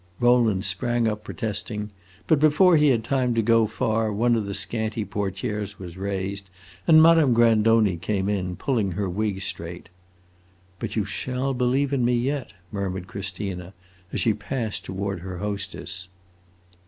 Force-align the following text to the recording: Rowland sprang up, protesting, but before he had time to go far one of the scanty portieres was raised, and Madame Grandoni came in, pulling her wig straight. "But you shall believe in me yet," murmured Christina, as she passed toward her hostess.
Rowland 0.19 0.65
sprang 0.65 1.07
up, 1.07 1.23
protesting, 1.23 1.91
but 2.25 2.39
before 2.39 2.75
he 2.75 2.87
had 2.87 3.03
time 3.03 3.35
to 3.35 3.41
go 3.43 3.67
far 3.67 4.11
one 4.11 4.35
of 4.35 4.47
the 4.47 4.55
scanty 4.55 5.05
portieres 5.05 5.77
was 5.77 5.95
raised, 5.95 6.49
and 6.87 7.03
Madame 7.03 7.35
Grandoni 7.35 7.97
came 7.97 8.27
in, 8.27 8.55
pulling 8.55 8.93
her 8.93 9.07
wig 9.07 9.41
straight. 9.41 9.89
"But 10.79 10.95
you 10.95 11.05
shall 11.05 11.53
believe 11.53 11.93
in 11.93 12.03
me 12.03 12.15
yet," 12.15 12.53
murmured 12.71 13.05
Christina, 13.05 13.75
as 14.11 14.19
she 14.19 14.33
passed 14.33 14.85
toward 14.85 15.19
her 15.19 15.37
hostess. 15.37 16.07